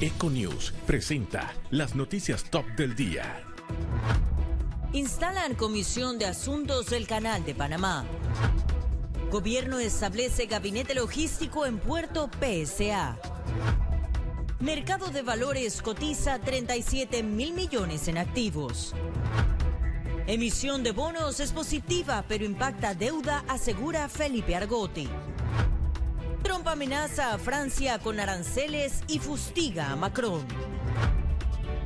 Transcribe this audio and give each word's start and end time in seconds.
Econews 0.00 0.72
presenta 0.86 1.52
las 1.70 1.96
noticias 1.96 2.44
top 2.44 2.64
del 2.76 2.94
día. 2.94 3.42
Instalan 4.92 5.56
Comisión 5.56 6.20
de 6.20 6.26
Asuntos 6.26 6.90
del 6.90 7.08
Canal 7.08 7.44
de 7.44 7.56
Panamá. 7.56 8.04
Gobierno 9.32 9.80
establece 9.80 10.46
gabinete 10.46 10.94
logístico 10.94 11.66
en 11.66 11.80
Puerto 11.80 12.30
PSA. 12.30 13.18
Mercado 14.60 15.08
de 15.08 15.22
valores 15.22 15.82
cotiza 15.82 16.38
37 16.38 17.24
mil 17.24 17.52
millones 17.52 18.06
en 18.06 18.18
activos. 18.18 18.94
Emisión 20.28 20.84
de 20.84 20.92
bonos 20.92 21.40
es 21.40 21.50
positiva, 21.50 22.24
pero 22.28 22.44
impacta 22.44 22.94
deuda, 22.94 23.44
asegura 23.48 24.08
Felipe 24.08 24.54
Argote. 24.54 25.08
Trump 26.48 26.66
amenaza 26.66 27.34
a 27.34 27.38
Francia 27.38 27.98
con 27.98 28.18
aranceles 28.18 29.02
y 29.06 29.18
fustiga 29.18 29.90
a 29.90 29.96
Macron. 29.96 30.46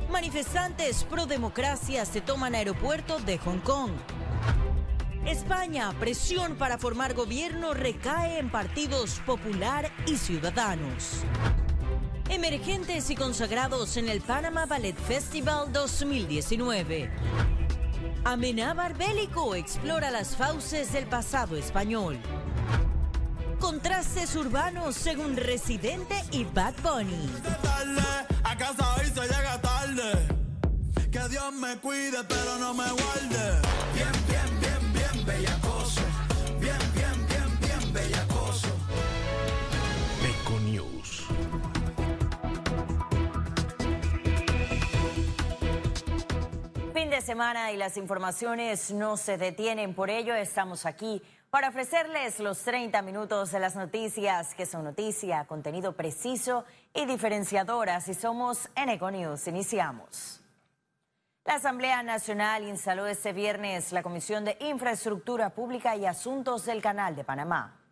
Manifestantes 0.09 1.03
pro 1.03 1.25
democracia 1.25 2.05
se 2.05 2.21
toman 2.21 2.55
aeropuerto 2.55 3.19
de 3.19 3.37
Hong 3.39 3.59
Kong. 3.59 3.91
España, 5.25 5.91
presión 5.99 6.55
para 6.55 6.77
formar 6.77 7.13
gobierno 7.13 7.73
recae 7.73 8.39
en 8.39 8.49
partidos 8.49 9.19
popular 9.25 9.91
y 10.05 10.15
ciudadanos. 10.15 11.25
Emergentes 12.29 13.09
y 13.09 13.17
consagrados 13.17 13.97
en 13.97 14.07
el 14.07 14.21
Panama 14.21 14.65
Ballet 14.65 14.95
Festival 14.95 15.73
2019. 15.73 17.11
Amenábar 18.23 18.97
bélico 18.97 19.55
explora 19.55 20.09
las 20.09 20.37
fauces 20.37 20.93
del 20.93 21.07
pasado 21.07 21.57
español. 21.57 22.17
Contrastes 23.63 24.35
urbanos 24.35 24.93
según 24.93 25.37
Residente 25.37 26.15
y 26.31 26.43
Bad 26.43 26.73
Bunny. 26.83 27.29
A 28.43 28.57
casa 28.57 28.95
hoy 28.95 29.05
se 29.05 29.21
llega 29.21 29.61
tarde. 29.61 30.27
Que 31.09 31.29
Dios 31.29 31.53
me 31.53 31.77
cuide, 31.77 32.25
pero 32.27 32.57
no 32.59 32.73
me 32.73 32.83
guarde. 32.83 33.61
Bien, 33.93 34.11
bien, 34.27 34.59
bien, 34.59 34.93
bien, 34.93 35.25
bellacoso. 35.25 36.01
Bien, 36.59 36.77
bien, 36.93 37.27
bien, 37.29 37.59
bien, 37.61 37.93
bellacoso. 37.93 38.67
Econews. 40.41 41.23
Fin 46.93 47.09
de 47.09 47.21
semana 47.21 47.71
y 47.71 47.77
las 47.77 47.95
informaciones 47.95 48.91
no 48.91 49.15
se 49.15 49.37
detienen, 49.37 49.95
por 49.95 50.09
ello 50.09 50.35
estamos 50.35 50.85
aquí 50.85 51.21
para 51.53 51.69
ofrecerles 51.69 52.39
los 52.39 52.63
30 52.63 53.03
minutos 53.03 53.51
de 53.51 53.59
las 53.59 53.75
noticias 53.75 54.55
que 54.55 54.65
son 54.65 54.85
noticia, 54.85 55.45
contenido 55.45 55.95
preciso 55.95 56.65
y 56.95 57.05
diferenciador. 57.05 57.91
Así 57.91 58.15
somos 58.15 58.71
en 58.75 58.89
Econews. 58.89 59.47
Iniciamos. 59.47 60.41
La 61.45 61.53
Asamblea 61.53 62.01
Nacional 62.01 62.63
instaló 62.67 63.05
este 63.05 63.33
viernes 63.33 63.91
la 63.91 64.01
Comisión 64.01 64.45
de 64.45 64.57
Infraestructura 64.61 65.51
Pública 65.51 65.95
y 65.95 66.07
Asuntos 66.07 66.65
del 66.65 66.81
Canal 66.81 67.15
de 67.15 67.23
Panamá. 67.23 67.82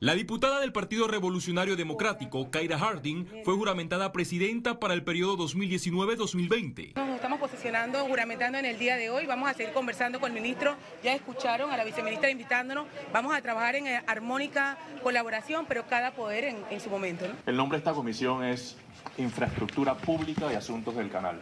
La 0.00 0.14
diputada 0.14 0.60
del 0.60 0.70
Partido 0.70 1.08
Revolucionario 1.08 1.74
Democrático, 1.74 2.52
Kaira 2.52 2.78
Harding, 2.78 3.42
fue 3.44 3.54
juramentada 3.54 4.12
presidenta 4.12 4.78
para 4.78 4.94
el 4.94 5.02
periodo 5.02 5.36
2019-2020. 5.38 6.94
Nos 6.94 7.16
estamos 7.16 7.40
posicionando, 7.40 7.98
juramentando 8.04 8.58
en 8.58 8.64
el 8.64 8.78
día 8.78 8.96
de 8.96 9.10
hoy. 9.10 9.26
Vamos 9.26 9.50
a 9.50 9.54
seguir 9.54 9.72
conversando 9.72 10.20
con 10.20 10.30
el 10.30 10.40
ministro. 10.40 10.76
Ya 11.02 11.14
escucharon 11.14 11.72
a 11.72 11.76
la 11.76 11.82
viceministra 11.82 12.30
invitándonos. 12.30 12.86
Vamos 13.12 13.34
a 13.34 13.42
trabajar 13.42 13.74
en 13.74 13.88
eh, 13.88 14.00
armónica 14.06 14.78
colaboración, 15.02 15.66
pero 15.66 15.84
cada 15.88 16.12
poder 16.12 16.44
en, 16.44 16.58
en 16.70 16.78
su 16.78 16.90
momento. 16.90 17.26
¿no? 17.26 17.34
El 17.44 17.56
nombre 17.56 17.78
de 17.78 17.80
esta 17.80 17.92
comisión 17.92 18.44
es 18.44 18.76
Infraestructura 19.16 19.96
Pública 19.96 20.52
y 20.52 20.54
Asuntos 20.54 20.94
del 20.94 21.10
Canal. 21.10 21.40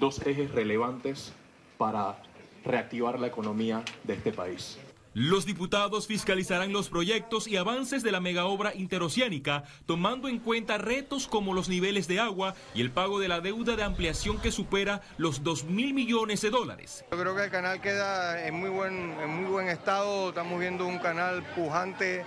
Dos 0.00 0.20
ejes 0.26 0.50
relevantes 0.50 1.32
para 1.78 2.16
reactivar 2.64 3.20
la 3.20 3.28
economía 3.28 3.84
de 4.02 4.14
este 4.14 4.32
país. 4.32 4.80
Los 5.14 5.46
diputados 5.46 6.08
fiscalizarán 6.08 6.72
los 6.72 6.88
proyectos 6.88 7.46
y 7.46 7.56
avances 7.56 8.02
de 8.02 8.10
la 8.10 8.18
megaobra 8.18 8.74
interoceánica, 8.74 9.62
tomando 9.86 10.26
en 10.26 10.40
cuenta 10.40 10.76
retos 10.76 11.28
como 11.28 11.54
los 11.54 11.68
niveles 11.68 12.08
de 12.08 12.18
agua 12.18 12.56
y 12.74 12.80
el 12.80 12.90
pago 12.90 13.20
de 13.20 13.28
la 13.28 13.40
deuda 13.40 13.76
de 13.76 13.84
ampliación 13.84 14.40
que 14.40 14.50
supera 14.50 15.02
los 15.16 15.44
2 15.44 15.66
mil 15.66 15.94
millones 15.94 16.40
de 16.40 16.50
dólares. 16.50 17.04
Yo 17.12 17.18
creo 17.18 17.36
que 17.36 17.44
el 17.44 17.50
canal 17.52 17.80
queda 17.80 18.44
en 18.44 18.54
muy 18.54 18.70
buen, 18.70 19.12
en 19.12 19.30
muy 19.30 19.48
buen 19.48 19.68
estado, 19.68 20.30
estamos 20.30 20.58
viendo 20.58 20.84
un 20.84 20.98
canal 20.98 21.44
pujante. 21.54 22.24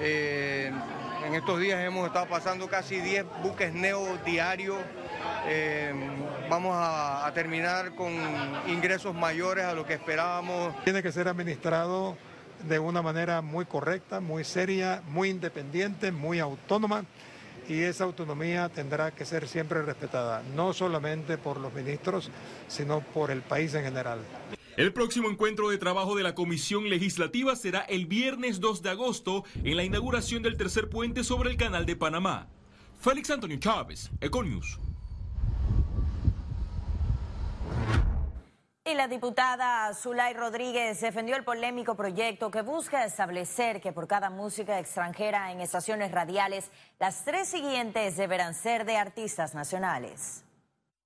eh, 0.00 0.72
en 1.26 1.34
estos 1.34 1.60
días 1.60 1.78
hemos 1.84 2.06
estado 2.06 2.26
pasando 2.26 2.66
casi 2.68 2.98
10 3.00 3.26
buques 3.42 3.74
neo 3.74 4.16
diarios. 4.24 4.78
Eh, 5.46 5.92
vamos 6.48 6.72
a, 6.74 7.26
a 7.26 7.34
terminar 7.34 7.94
con 7.94 8.10
ingresos 8.66 9.14
mayores 9.14 9.66
a 9.66 9.74
lo 9.74 9.84
que 9.84 9.92
esperábamos. 9.92 10.74
Tiene 10.84 11.02
que 11.02 11.12
ser 11.12 11.28
administrado 11.28 12.16
de 12.68 12.78
una 12.78 13.02
manera 13.02 13.42
muy 13.42 13.64
correcta, 13.64 14.20
muy 14.20 14.44
seria, 14.44 15.02
muy 15.08 15.30
independiente, 15.30 16.12
muy 16.12 16.38
autónoma 16.38 17.04
y 17.68 17.82
esa 17.82 18.04
autonomía 18.04 18.68
tendrá 18.68 19.12
que 19.12 19.24
ser 19.24 19.46
siempre 19.46 19.82
respetada, 19.82 20.42
no 20.56 20.72
solamente 20.72 21.38
por 21.38 21.58
los 21.58 21.72
ministros, 21.72 22.30
sino 22.66 23.00
por 23.00 23.30
el 23.30 23.42
país 23.42 23.72
en 23.74 23.84
general. 23.84 24.18
El 24.76 24.92
próximo 24.92 25.30
encuentro 25.30 25.68
de 25.70 25.78
trabajo 25.78 26.16
de 26.16 26.22
la 26.22 26.34
Comisión 26.34 26.88
Legislativa 26.88 27.54
será 27.54 27.80
el 27.80 28.06
viernes 28.06 28.60
2 28.60 28.82
de 28.82 28.90
agosto 28.90 29.44
en 29.62 29.76
la 29.76 29.84
inauguración 29.84 30.42
del 30.42 30.56
tercer 30.56 30.88
puente 30.88 31.22
sobre 31.22 31.50
el 31.50 31.56
Canal 31.56 31.86
de 31.86 31.96
Panamá. 31.96 32.48
Félix 33.00 33.30
Antonio 33.30 33.58
Chávez, 33.58 34.10
Econius. 34.20 34.78
Y 38.82 38.94
la 38.94 39.08
diputada 39.08 39.92
Zulay 39.92 40.32
Rodríguez 40.32 41.02
defendió 41.02 41.36
el 41.36 41.44
polémico 41.44 41.94
proyecto 41.94 42.50
que 42.50 42.62
busca 42.62 43.04
establecer 43.04 43.78
que 43.78 43.92
por 43.92 44.08
cada 44.08 44.30
música 44.30 44.78
extranjera 44.78 45.52
en 45.52 45.60
estaciones 45.60 46.10
radiales, 46.12 46.70
las 46.98 47.24
tres 47.24 47.48
siguientes 47.48 48.16
deberán 48.16 48.54
ser 48.54 48.86
de 48.86 48.96
artistas 48.96 49.54
nacionales. 49.54 50.44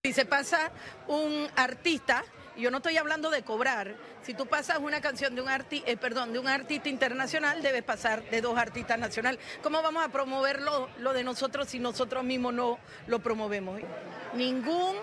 Si 0.04 0.12
se 0.12 0.24
pasa 0.24 0.70
un 1.08 1.48
artista, 1.56 2.24
yo 2.56 2.70
no 2.70 2.76
estoy 2.76 2.96
hablando 2.96 3.28
de 3.28 3.42
cobrar, 3.42 3.96
si 4.22 4.34
tú 4.34 4.46
pasas 4.46 4.78
una 4.78 5.00
canción 5.00 5.34
de 5.34 5.42
un, 5.42 5.48
arti 5.48 5.82
eh, 5.84 5.96
perdón, 5.96 6.32
de 6.32 6.38
un 6.38 6.46
artista 6.46 6.88
internacional, 6.88 7.60
debes 7.60 7.82
pasar 7.82 8.22
de 8.30 8.40
dos 8.40 8.56
artistas 8.56 9.00
nacionales. 9.00 9.40
¿Cómo 9.64 9.82
vamos 9.82 10.04
a 10.04 10.10
promover 10.10 10.62
lo, 10.62 10.88
lo 10.98 11.12
de 11.12 11.24
nosotros 11.24 11.68
si 11.68 11.80
nosotros 11.80 12.22
mismos 12.22 12.54
no 12.54 12.78
lo 13.08 13.18
promovemos? 13.18 13.80
Ningún 14.32 14.96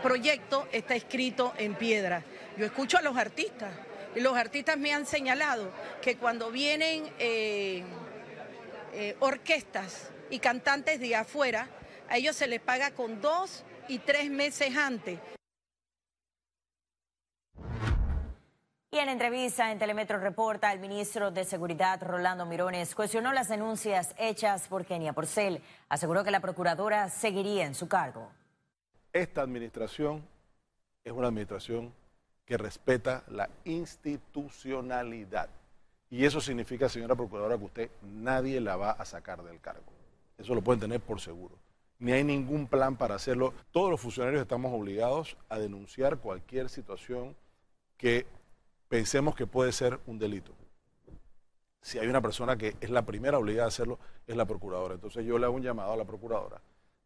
proyecto 0.00 0.68
está 0.72 0.94
escrito 0.94 1.52
en 1.56 1.74
piedra. 1.74 2.22
Yo 2.56 2.64
escucho 2.64 2.98
a 2.98 3.02
los 3.02 3.16
artistas 3.16 3.72
y 4.14 4.20
los 4.20 4.36
artistas 4.36 4.76
me 4.76 4.92
han 4.92 5.06
señalado 5.06 5.70
que 6.00 6.16
cuando 6.16 6.50
vienen 6.50 7.12
eh, 7.18 7.82
eh, 8.92 9.16
orquestas 9.20 10.10
y 10.30 10.38
cantantes 10.38 11.00
de 11.00 11.16
afuera, 11.16 11.68
a 12.08 12.16
ellos 12.16 12.36
se 12.36 12.46
les 12.46 12.60
paga 12.60 12.92
con 12.92 13.20
dos 13.20 13.64
y 13.88 13.98
tres 13.98 14.30
meses 14.30 14.76
antes. 14.76 15.18
Y 18.94 18.98
en 18.98 19.08
entrevista 19.08 19.72
en 19.72 19.78
Telemetro 19.78 20.18
Reporta, 20.18 20.70
el 20.70 20.78
ministro 20.78 21.30
de 21.30 21.46
Seguridad, 21.46 22.02
Rolando 22.02 22.44
Mirones, 22.44 22.94
cuestionó 22.94 23.32
las 23.32 23.48
denuncias 23.48 24.14
hechas 24.18 24.68
por 24.68 24.84
Kenia 24.84 25.14
Porcel. 25.14 25.62
Aseguró 25.88 26.22
que 26.22 26.30
la 26.30 26.40
procuradora 26.40 27.08
seguiría 27.08 27.64
en 27.64 27.74
su 27.74 27.88
cargo. 27.88 28.30
Esta 29.12 29.42
administración 29.42 30.26
es 31.04 31.12
una 31.12 31.28
administración 31.28 31.92
que 32.46 32.56
respeta 32.56 33.24
la 33.28 33.50
institucionalidad. 33.64 35.50
Y 36.08 36.24
eso 36.24 36.40
significa, 36.40 36.88
señora 36.88 37.14
Procuradora, 37.14 37.58
que 37.58 37.64
usted 37.64 37.90
nadie 38.02 38.58
la 38.60 38.76
va 38.76 38.92
a 38.92 39.04
sacar 39.04 39.42
del 39.42 39.60
cargo. 39.60 39.92
Eso 40.38 40.54
lo 40.54 40.62
pueden 40.62 40.80
tener 40.80 41.00
por 41.00 41.20
seguro. 41.20 41.56
Ni 41.98 42.12
hay 42.12 42.24
ningún 42.24 42.66
plan 42.66 42.96
para 42.96 43.14
hacerlo. 43.14 43.52
Todos 43.70 43.90
los 43.90 44.00
funcionarios 44.00 44.40
estamos 44.40 44.72
obligados 44.72 45.36
a 45.50 45.58
denunciar 45.58 46.18
cualquier 46.18 46.70
situación 46.70 47.36
que 47.98 48.26
pensemos 48.88 49.34
que 49.34 49.46
puede 49.46 49.72
ser 49.72 50.00
un 50.06 50.18
delito. 50.18 50.52
Si 51.82 51.98
hay 51.98 52.08
una 52.08 52.22
persona 52.22 52.56
que 52.56 52.76
es 52.80 52.88
la 52.88 53.02
primera 53.02 53.38
obligada 53.38 53.66
a 53.66 53.68
hacerlo, 53.68 53.98
es 54.26 54.36
la 54.36 54.46
Procuradora. 54.46 54.94
Entonces 54.94 55.24
yo 55.26 55.38
le 55.38 55.44
hago 55.44 55.54
un 55.54 55.62
llamado 55.62 55.92
a 55.92 55.96
la 55.96 56.04
Procuradora 56.04 56.60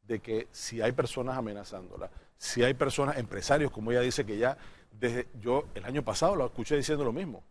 de 0.07 0.21
que 0.21 0.49
si 0.51 0.81
hay 0.81 0.93
personas 0.93 1.37
amenazándola, 1.37 2.11
si 2.39 2.63
hay 2.63 2.75
personas, 2.75 3.19
empresarios, 3.19 3.71
como 3.71 3.91
ella 3.91 4.01
dice 4.01 4.25
que 4.25 4.39
ya, 4.39 4.57
desde 4.93 5.29
yo 5.41 5.65
el 5.75 5.85
año 5.85 6.03
pasado 6.03 6.37
lo 6.37 6.47
escuché 6.47 6.77
diciendo 6.77 7.05
lo 7.05 7.13
mismo, 7.13 7.43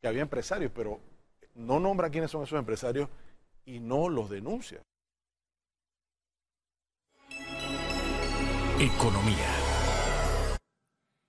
que 0.00 0.08
había 0.08 0.22
empresarios, 0.22 0.72
pero 0.74 1.00
no 1.54 1.78
nombra 1.78 2.10
quiénes 2.10 2.30
son 2.30 2.42
esos 2.42 2.58
empresarios 2.58 3.08
y 3.64 3.80
no 3.80 4.08
los 4.08 4.30
denuncia. 4.30 4.80
Economía. 8.78 9.46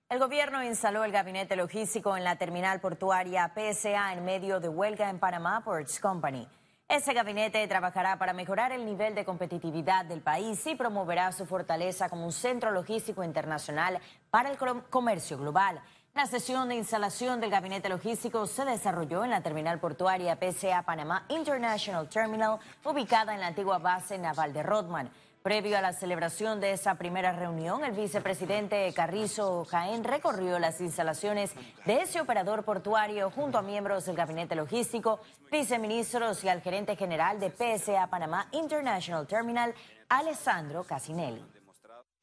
El 0.08 0.18
gobierno 0.18 0.62
instaló 0.62 1.04
el 1.04 1.12
gabinete 1.12 1.56
logístico 1.56 2.16
en 2.16 2.24
la 2.24 2.36
terminal 2.36 2.80
portuaria 2.80 3.52
PSA 3.54 4.12
en 4.12 4.24
medio 4.24 4.60
de 4.60 4.68
huelga 4.68 5.08
en 5.08 5.18
Panamá 5.18 5.62
Ports 5.64 6.00
Company. 6.00 6.46
Ese 6.88 7.14
gabinete 7.14 7.66
trabajará 7.68 8.18
para 8.18 8.32
mejorar 8.34 8.70
el 8.72 8.84
nivel 8.84 9.14
de 9.14 9.24
competitividad 9.24 10.04
del 10.04 10.20
país 10.20 10.66
y 10.66 10.74
promoverá 10.74 11.32
su 11.32 11.46
fortaleza 11.46 12.10
como 12.10 12.26
un 12.26 12.32
centro 12.32 12.70
logístico 12.70 13.24
internacional 13.24 13.98
para 14.30 14.50
el 14.50 14.58
comercio 14.90 15.38
global. 15.38 15.80
La 16.14 16.26
sesión 16.26 16.68
de 16.68 16.74
instalación 16.74 17.40
del 17.40 17.50
gabinete 17.50 17.88
logístico 17.88 18.46
se 18.46 18.66
desarrolló 18.66 19.24
en 19.24 19.30
la 19.30 19.40
terminal 19.40 19.80
portuaria 19.80 20.38
PCA 20.38 20.82
Panamá 20.82 21.24
International 21.30 22.06
Terminal, 22.10 22.58
ubicada 22.84 23.32
en 23.32 23.40
la 23.40 23.46
antigua 23.46 23.78
base 23.78 24.18
naval 24.18 24.52
de 24.52 24.62
Rodman. 24.62 25.10
Previo 25.42 25.76
a 25.76 25.80
la 25.80 25.92
celebración 25.92 26.60
de 26.60 26.70
esa 26.70 26.94
primera 26.94 27.32
reunión, 27.32 27.82
el 27.82 27.90
vicepresidente 27.92 28.92
Carrizo 28.94 29.64
Jaén 29.64 30.04
recorrió 30.04 30.60
las 30.60 30.80
instalaciones 30.80 31.50
de 31.84 32.02
ese 32.02 32.20
operador 32.20 32.64
portuario 32.64 33.28
junto 33.28 33.58
a 33.58 33.62
miembros 33.62 34.04
del 34.04 34.14
gabinete 34.14 34.54
logístico, 34.54 35.18
viceministros 35.50 36.44
y 36.44 36.48
al 36.48 36.62
gerente 36.62 36.94
general 36.94 37.40
de 37.40 37.50
PSA 37.50 38.06
Panamá 38.08 38.48
International 38.52 39.26
Terminal, 39.26 39.74
Alessandro 40.08 40.84
Casinelli. 40.84 41.42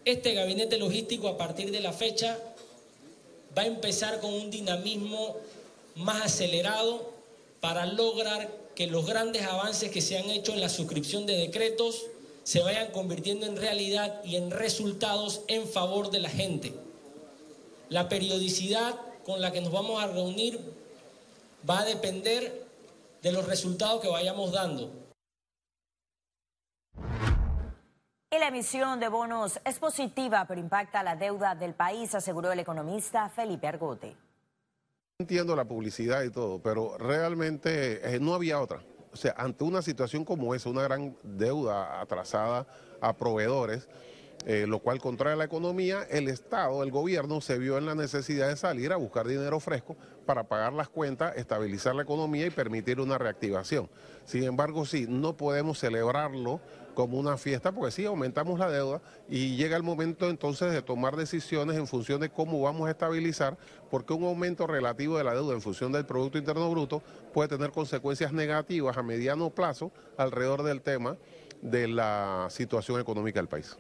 Este 0.05 0.33
gabinete 0.33 0.77
logístico 0.77 1.27
a 1.27 1.37
partir 1.37 1.71
de 1.71 1.81
la 1.81 1.91
fecha 1.91 2.37
va 3.57 3.63
a 3.63 3.67
empezar 3.67 4.21
con 4.21 4.33
un 4.33 4.49
dinamismo 4.49 5.35
más 5.95 6.23
acelerado 6.23 7.13
para 7.59 7.85
lograr 7.85 8.49
que 8.75 8.87
los 8.87 9.05
grandes 9.05 9.45
avances 9.45 9.91
que 9.91 9.99
se 9.99 10.17
han 10.17 10.29
hecho 10.29 10.53
en 10.53 10.61
la 10.61 10.69
suscripción 10.69 11.25
de 11.25 11.35
decretos 11.35 12.05
se 12.49 12.63
vayan 12.63 12.91
convirtiendo 12.91 13.45
en 13.45 13.57
realidad 13.57 14.23
y 14.23 14.35
en 14.35 14.49
resultados 14.49 15.43
en 15.47 15.67
favor 15.67 16.09
de 16.09 16.19
la 16.19 16.29
gente. 16.29 16.73
La 17.89 18.09
periodicidad 18.09 18.95
con 19.23 19.39
la 19.39 19.51
que 19.51 19.61
nos 19.61 19.71
vamos 19.71 20.01
a 20.01 20.07
reunir 20.07 20.59
va 21.69 21.81
a 21.81 21.85
depender 21.85 22.65
de 23.21 23.31
los 23.31 23.45
resultados 23.45 24.01
que 24.01 24.07
vayamos 24.07 24.51
dando. 24.51 24.91
Y 28.31 28.39
la 28.39 28.47
emisión 28.47 28.99
de 28.99 29.09
bonos 29.09 29.59
es 29.63 29.77
positiva, 29.77 30.45
pero 30.47 30.59
impacta 30.59 31.03
la 31.03 31.15
deuda 31.15 31.53
del 31.53 31.75
país, 31.75 32.15
aseguró 32.15 32.51
el 32.51 32.61
economista 32.61 33.29
Felipe 33.29 33.67
Argote. 33.67 34.17
Entiendo 35.19 35.55
la 35.55 35.65
publicidad 35.65 36.23
y 36.23 36.31
todo, 36.31 36.59
pero 36.63 36.97
realmente 36.97 38.15
eh, 38.15 38.19
no 38.19 38.33
había 38.33 38.59
otra. 38.59 38.81
O 39.11 39.17
sea, 39.17 39.33
ante 39.37 39.63
una 39.63 39.81
situación 39.81 40.23
como 40.23 40.53
esa, 40.53 40.69
una 40.69 40.83
gran 40.83 41.15
deuda 41.23 41.99
atrasada 42.01 42.67
a 43.01 43.15
proveedores, 43.15 43.87
eh, 44.45 44.65
lo 44.67 44.79
cual 44.79 44.99
contrae 44.99 45.35
la 45.35 45.43
economía, 45.43 46.03
el 46.09 46.29
Estado, 46.29 46.81
el 46.83 46.91
gobierno 46.91 47.41
se 47.41 47.57
vio 47.57 47.77
en 47.77 47.85
la 47.85 47.93
necesidad 47.93 48.47
de 48.47 48.55
salir 48.55 48.93
a 48.93 48.95
buscar 48.95 49.27
dinero 49.27 49.59
fresco 49.59 49.97
para 50.25 50.45
pagar 50.45 50.73
las 50.73 50.87
cuentas, 50.87 51.35
estabilizar 51.35 51.93
la 51.93 52.03
economía 52.03 52.45
y 52.45 52.49
permitir 52.49 52.99
una 52.99 53.17
reactivación. 53.17 53.89
Sin 54.25 54.43
embargo, 54.43 54.85
sí, 54.85 55.07
no 55.09 55.35
podemos 55.35 55.79
celebrarlo 55.79 56.61
como 56.93 57.19
una 57.19 57.37
fiesta, 57.37 57.71
porque 57.71 57.91
sí, 57.91 58.05
aumentamos 58.05 58.59
la 58.59 58.69
deuda 58.69 59.01
y 59.29 59.55
llega 59.55 59.75
el 59.75 59.83
momento 59.83 60.29
entonces 60.29 60.71
de 60.71 60.81
tomar 60.81 61.15
decisiones 61.15 61.77
en 61.77 61.87
función 61.87 62.19
de 62.19 62.29
cómo 62.29 62.61
vamos 62.61 62.87
a 62.87 62.91
estabilizar, 62.91 63.57
porque 63.89 64.13
un 64.13 64.23
aumento 64.23 64.67
relativo 64.67 65.17
de 65.17 65.23
la 65.23 65.33
deuda 65.33 65.53
en 65.53 65.61
función 65.61 65.91
del 65.91 66.05
Producto 66.05 66.37
Interno 66.37 66.69
Bruto 66.69 67.01
puede 67.33 67.49
tener 67.49 67.71
consecuencias 67.71 68.33
negativas 68.33 68.97
a 68.97 69.03
mediano 69.03 69.49
plazo 69.49 69.91
alrededor 70.17 70.63
del 70.63 70.81
tema 70.81 71.17
de 71.61 71.87
la 71.87 72.47
situación 72.49 72.99
económica 72.99 73.39
del 73.39 73.49
país. 73.49 73.77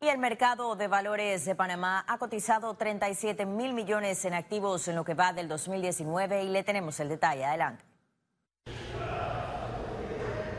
Y 0.00 0.08
el 0.08 0.18
mercado 0.18 0.76
de 0.76 0.86
valores 0.86 1.44
de 1.46 1.54
Panamá 1.54 2.04
ha 2.06 2.18
cotizado 2.18 2.74
37 2.74 3.46
mil 3.46 3.72
millones 3.72 4.24
en 4.26 4.34
activos 4.34 4.86
en 4.88 4.96
lo 4.96 5.04
que 5.04 5.14
va 5.14 5.32
del 5.32 5.48
2019 5.48 6.44
y 6.44 6.48
le 6.50 6.62
tenemos 6.62 7.00
el 7.00 7.08
detalle. 7.08 7.44
Adelante. 7.44 7.93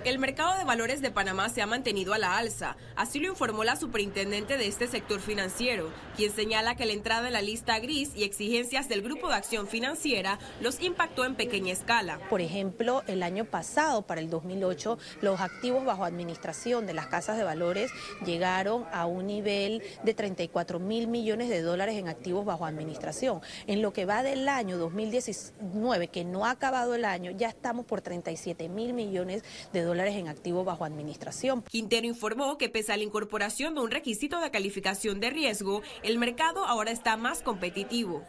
El 0.06 0.20
mercado 0.20 0.56
de 0.56 0.66
valores 0.66 1.02
de 1.02 1.10
Panamá 1.10 1.50
se 1.50 1.64
ha 1.64 1.66
mantenido 1.66 2.14
a 2.14 2.20
la 2.20 2.38
alza, 2.38 2.78
así 2.96 3.20
lo 3.20 3.28
informó 3.28 3.64
la 3.64 3.76
superintendente 3.76 4.56
de 4.56 4.68
este 4.68 4.86
sector 4.86 5.20
financiero, 5.20 5.90
quien 6.16 6.32
señala 6.32 6.76
que 6.76 6.86
la 6.86 6.94
entrada 6.94 7.26
en 7.26 7.34
la 7.34 7.42
lista 7.42 7.80
gris 7.80 8.12
y 8.16 8.24
exigencias 8.24 8.88
del 8.88 9.02
Grupo 9.02 9.30
de 9.30 9.34
Acción 9.34 9.66
Financiera 9.66 10.38
los 10.62 10.80
impactó 10.80 11.26
en 11.26 11.34
pequeña 11.34 11.74
escala. 11.74 12.20
Por 12.30 12.42
ejemplo, 12.42 13.02
el 13.08 13.24
año 13.24 13.46
pasado, 13.46 14.04
para 14.04 14.22
el 14.22 14.30
2008, 14.30 15.00
los 15.22 15.42
activos 15.42 15.84
bajo 15.84 16.06
administración 16.06 16.86
de 16.86 16.94
las 16.94 17.08
casas 17.08 17.36
de 17.36 17.44
valores 17.44 17.90
llegaron 18.28 18.86
a 18.92 19.08
un 19.08 19.26
nivel 19.26 19.82
de 20.04 20.14
34 20.14 20.78
mil 20.78 21.08
millones 21.08 21.50
de 21.50 21.64
dólares 21.64 21.96
en 21.96 22.10
activos 22.10 22.46
bajo 22.46 22.68
administración. 22.68 23.42
En 23.66 23.82
lo 23.82 23.92
que 23.92 24.06
va 24.06 24.22
del 24.22 24.48
año 24.50 24.78
2019, 24.78 26.10
que 26.10 26.26
no 26.26 26.46
ha 26.46 26.52
acabado 26.52 26.94
el 26.94 27.06
año, 27.06 27.32
ya 27.32 27.48
estamos 27.48 27.88
por 27.88 28.02
37 28.02 28.70
mil 28.70 28.94
millones 28.94 29.44
de 29.74 29.82
dólares 29.82 29.95
en 30.04 30.28
activo 30.28 30.64
bajo 30.64 30.84
administración. 30.84 31.64
Quintero 31.64 32.06
informó 32.06 32.58
que 32.58 32.70
pese 32.70 32.92
a 32.92 32.98
la 32.98 33.04
incorporación 33.04 33.76
de 33.76 33.82
un 33.82 33.92
requisito 33.92 34.40
de 34.42 34.52
calificación 34.52 35.20
de 35.20 35.30
riesgo, 35.30 35.82
el 36.04 36.18
mercado 36.18 36.66
ahora 36.66 36.92
está 36.92 37.16
más 37.16 37.42
competitivo. 37.42 38.22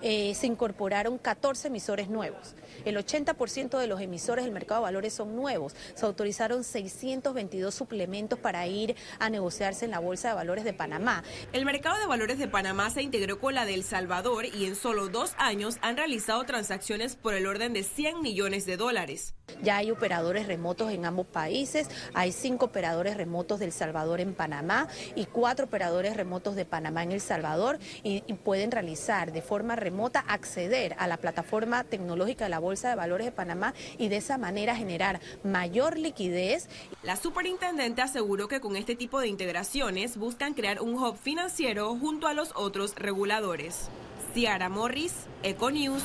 Eh, 0.00 0.34
se 0.34 0.46
incorporaron 0.46 1.18
14 1.18 1.68
emisores 1.68 2.08
nuevos. 2.08 2.54
El 2.84 2.96
80% 2.96 3.78
de 3.78 3.86
los 3.86 4.00
emisores 4.00 4.44
del 4.44 4.54
mercado 4.54 4.80
de 4.80 4.84
valores 4.84 5.12
son 5.12 5.36
nuevos. 5.36 5.76
Se 5.94 6.06
autorizaron 6.06 6.64
622 6.64 7.74
suplementos 7.74 8.38
para 8.38 8.66
ir 8.66 8.96
a 9.18 9.28
negociarse 9.28 9.84
en 9.84 9.90
la 9.90 9.98
Bolsa 9.98 10.28
de 10.28 10.34
Valores 10.34 10.64
de 10.64 10.72
Panamá. 10.72 11.22
El 11.52 11.66
mercado 11.66 11.98
de 11.98 12.06
valores 12.06 12.38
de 12.38 12.48
Panamá 12.48 12.88
se 12.90 13.02
integró 13.02 13.38
con 13.38 13.54
la 13.54 13.66
de 13.66 13.74
El 13.74 13.84
Salvador 13.84 14.46
y 14.46 14.64
en 14.64 14.74
solo 14.74 15.08
dos 15.08 15.34
años 15.36 15.76
han 15.82 15.98
realizado 15.98 16.42
transacciones 16.44 17.16
por 17.16 17.34
el 17.34 17.46
orden 17.46 17.74
de 17.74 17.82
100 17.82 18.22
millones 18.22 18.64
de 18.64 18.78
dólares. 18.78 19.34
Ya 19.62 19.76
hay 19.76 19.90
operadores 19.90 20.46
remotos 20.46 20.90
en 20.92 21.04
ambos 21.04 21.26
países, 21.26 21.88
hay 22.14 22.32
cinco 22.32 22.66
operadores 22.66 23.16
remotos 23.16 23.60
del 23.60 23.72
Salvador 23.72 24.20
en 24.20 24.34
Panamá 24.34 24.88
y 25.14 25.26
cuatro 25.26 25.66
operadores 25.66 26.16
remotos 26.16 26.56
de 26.56 26.64
Panamá 26.64 27.02
en 27.02 27.12
El 27.12 27.20
Salvador 27.20 27.78
y, 28.02 28.20
pueden 28.40 28.70
realizar 28.70 29.32
de 29.32 29.42
forma 29.42 29.76
remota 29.76 30.20
acceder 30.20 30.94
a 30.98 31.06
la 31.06 31.18
plataforma 31.18 31.84
tecnológica 31.84 32.44
de 32.44 32.50
la 32.50 32.58
Bolsa 32.58 32.88
de 32.88 32.94
Valores 32.94 33.26
de 33.26 33.32
Panamá 33.32 33.74
y 33.98 34.08
de 34.08 34.16
esa 34.16 34.38
manera 34.38 34.74
generar 34.74 35.20
mayor 35.44 35.98
liquidez. 35.98 36.68
La 37.02 37.16
superintendente 37.16 38.02
aseguró 38.02 38.48
que 38.48 38.60
con 38.60 38.76
este 38.76 38.96
tipo 38.96 39.20
de 39.20 39.28
integraciones 39.28 40.16
buscan 40.16 40.54
crear 40.54 40.80
un 40.80 40.94
hub 40.94 41.16
financiero 41.16 41.94
junto 41.96 42.28
a 42.28 42.34
los 42.34 42.52
otros 42.54 42.94
reguladores. 42.96 43.90
Ciara 44.34 44.68
Morris, 44.68 45.12
Econews. 45.42 46.02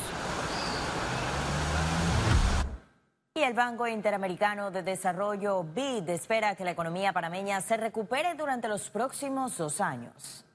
Y 3.38 3.44
el 3.44 3.54
Banco 3.54 3.86
Interamericano 3.86 4.72
de 4.72 4.82
Desarrollo, 4.82 5.65
BID, 5.65 6.08
espera 6.08 6.56
que 6.56 6.63
la 6.63 6.72
economía 6.72 7.12
panameña 7.12 7.60
se 7.60 7.75
recupere 7.75 8.34
durante 8.34 8.70
los 8.70 8.89
próximos 8.89 9.58
dos 9.58 9.82
años. 9.82 10.46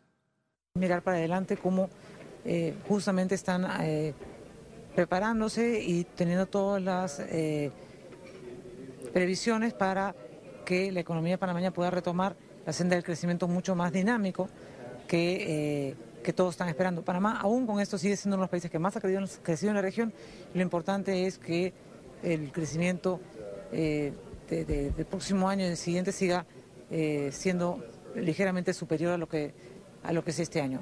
Mirar 0.78 1.02
para 1.02 1.18
adelante 1.18 1.58
cómo 1.58 1.90
eh, 2.42 2.74
justamente 2.88 3.34
están 3.34 3.66
eh, 3.82 4.14
preparándose 4.94 5.78
y 5.78 6.04
teniendo 6.04 6.46
todas 6.46 6.82
las 6.82 7.20
eh, 7.20 7.70
previsiones 9.12 9.74
para 9.74 10.14
que 10.64 10.90
la 10.90 11.00
economía 11.00 11.36
panameña 11.36 11.72
pueda 11.72 11.90
retomar 11.90 12.34
la 12.64 12.72
senda 12.72 12.94
del 12.96 13.04
crecimiento 13.04 13.46
mucho 13.46 13.74
más 13.74 13.92
dinámico 13.92 14.48
que, 15.06 15.94
que 16.24 16.32
todos 16.32 16.54
están 16.54 16.70
esperando. 16.70 17.02
Panamá, 17.02 17.40
aún 17.42 17.66
con 17.66 17.78
esto, 17.78 17.98
sigue 17.98 18.16
siendo 18.16 18.36
uno 18.36 18.40
de 18.40 18.44
los 18.44 18.50
países 18.50 18.70
que 18.70 18.78
más 18.78 18.96
ha 18.96 19.00
crecido 19.02 19.68
en 19.68 19.74
la 19.74 19.82
región. 19.82 20.14
Lo 20.54 20.62
importante 20.62 21.26
es 21.26 21.36
que 21.36 21.74
el 22.22 22.52
crecimiento 22.52 23.20
eh, 23.72 24.12
del 24.48 25.06
próximo 25.06 25.48
año 25.48 25.64
y 25.64 25.68
del 25.68 25.76
siguiente 25.76 26.12
siga 26.12 26.44
eh, 26.90 27.30
siendo 27.32 27.84
ligeramente 28.16 28.74
superior 28.74 29.12
a 29.12 29.18
lo 29.18 29.28
que 29.28 29.54
a 30.02 30.12
lo 30.12 30.24
que 30.24 30.30
es 30.30 30.40
este 30.40 30.60
año. 30.60 30.80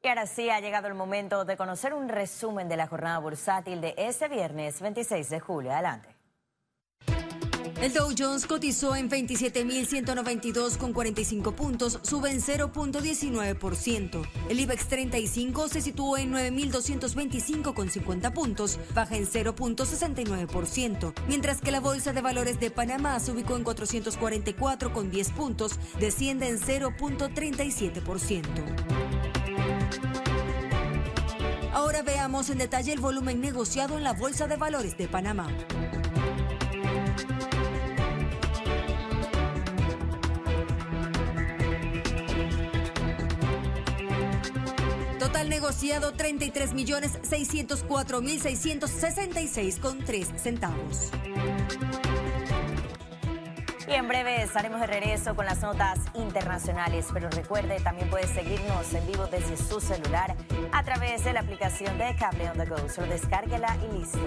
Y 0.00 0.08
ahora 0.08 0.26
sí 0.26 0.48
ha 0.48 0.60
llegado 0.60 0.86
el 0.86 0.94
momento 0.94 1.44
de 1.44 1.56
conocer 1.56 1.92
un 1.92 2.08
resumen 2.08 2.68
de 2.68 2.76
la 2.76 2.86
jornada 2.86 3.18
bursátil 3.18 3.80
de 3.80 3.94
este 3.96 4.28
viernes 4.28 4.80
26 4.80 5.28
de 5.28 5.40
julio. 5.40 5.72
Adelante. 5.72 6.17
El 7.80 7.94
Dow 7.94 8.12
Jones 8.18 8.46
cotizó 8.46 8.96
en 8.96 9.08
27.192,45 9.08 11.54
puntos, 11.54 12.00
sube 12.02 12.32
en 12.32 12.40
0.19%. 12.40 14.28
El 14.48 14.58
IBEX 14.58 14.88
35 14.88 15.68
se 15.68 15.80
situó 15.80 16.16
en 16.16 16.32
9.225,50 16.32 18.32
puntos, 18.32 18.80
baja 18.96 19.16
en 19.16 19.26
0.69%, 19.26 21.12
mientras 21.28 21.60
que 21.60 21.70
la 21.70 21.78
Bolsa 21.78 22.12
de 22.12 22.20
Valores 22.20 22.58
de 22.58 22.72
Panamá 22.72 23.20
se 23.20 23.30
ubicó 23.30 23.56
en 23.56 23.64
444,10 23.64 25.32
puntos, 25.34 25.78
desciende 26.00 26.48
en 26.48 26.58
0.37%. 26.58 28.42
Ahora 31.72 32.02
veamos 32.02 32.50
en 32.50 32.58
detalle 32.58 32.92
el 32.92 32.98
volumen 32.98 33.40
negociado 33.40 33.98
en 33.98 34.02
la 34.02 34.14
Bolsa 34.14 34.48
de 34.48 34.56
Valores 34.56 34.98
de 34.98 35.06
Panamá. 35.06 35.46
Total 45.38 45.50
negociado 45.50 46.12
33 46.14 46.74
millones 46.74 47.16
604 47.22 48.20
mil 48.20 48.40
666 48.40 49.78
con 49.78 50.04
3 50.04 50.32
centavos. 50.36 51.10
Y 53.86 53.92
en 53.92 54.08
breve 54.08 54.42
estaremos 54.42 54.80
de 54.80 54.88
regreso 54.88 55.36
con 55.36 55.46
las 55.46 55.60
notas 55.60 56.00
internacionales, 56.14 57.06
pero 57.12 57.30
recuerde, 57.30 57.78
también 57.78 58.10
puede 58.10 58.26
seguirnos 58.26 58.92
en 58.92 59.06
vivo 59.06 59.28
desde 59.28 59.56
su 59.56 59.80
celular 59.80 60.34
a 60.72 60.82
través 60.82 61.22
de 61.22 61.32
la 61.32 61.40
aplicación 61.40 61.96
de 61.98 62.16
Cable 62.16 62.50
on 62.50 62.58
the 62.58 62.66
Go. 62.66 62.88
Solo 62.88 63.06
descárguela 63.06 63.76
y 63.88 63.96
listo. 63.96 64.18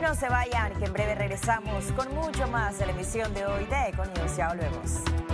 No 0.00 0.14
se 0.14 0.30
vayan, 0.30 0.72
que 0.78 0.86
en 0.86 0.92
breve 0.94 1.16
regresamos 1.16 1.92
con 1.92 2.14
mucho 2.14 2.48
más 2.48 2.78
de 2.78 2.86
la 2.86 2.92
emisión 2.92 3.34
de 3.34 3.44
hoy 3.44 3.66
de 3.66 3.90
Econews. 3.90 4.36
Ya 4.38 4.48
volvemos. 4.48 5.29